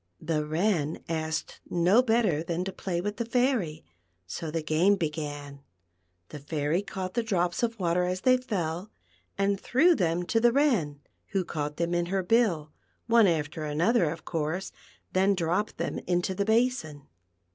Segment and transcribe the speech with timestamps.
[0.19, 3.85] The Wren asked no better than to play with the Fairy;
[4.25, 5.61] so the game began.
[6.29, 8.89] The Fairy caught the drops of water as they fell,
[9.37, 11.01] and threw them to the Wren,
[11.33, 12.71] who caught them in her bill—
[13.15, 14.71] one after another, of course—
[15.13, 17.05] then dropped them into the basin.